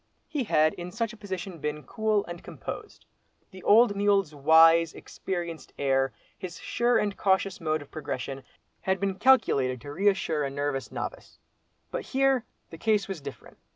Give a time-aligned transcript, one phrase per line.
[0.27, 3.05] He had in such a position been cool and composed.
[3.51, 8.41] The old mule's wise, experienced air, his sure and cautious mode of progression,
[8.81, 11.37] had been calculated to reassure a nervous novice.
[11.91, 13.59] But here, the case was different.